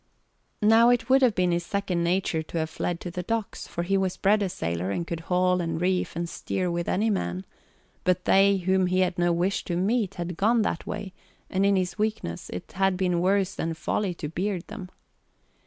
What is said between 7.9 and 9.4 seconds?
but they whom he had no